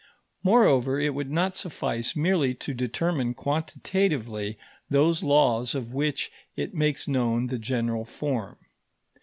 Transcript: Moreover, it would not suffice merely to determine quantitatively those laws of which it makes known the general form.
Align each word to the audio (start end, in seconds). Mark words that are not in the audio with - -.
Moreover, 0.41 0.99
it 0.99 1.13
would 1.13 1.29
not 1.29 1.55
suffice 1.55 2.15
merely 2.15 2.55
to 2.55 2.73
determine 2.73 3.35
quantitatively 3.35 4.57
those 4.89 5.21
laws 5.21 5.75
of 5.75 5.93
which 5.93 6.31
it 6.55 6.73
makes 6.73 7.07
known 7.07 7.45
the 7.45 7.59
general 7.59 8.03
form. 8.05 8.57